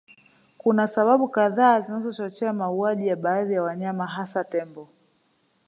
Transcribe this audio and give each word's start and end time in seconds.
Kuna 0.57 0.87
sababu 0.87 1.29
kadhaa 1.29 1.81
zinazochochea 1.81 2.53
mauaji 2.53 3.07
ya 3.07 3.15
baadhi 3.15 3.53
ya 3.53 3.63
wanyama 3.63 4.07
hasa 4.07 4.43
Tembo 4.43 4.89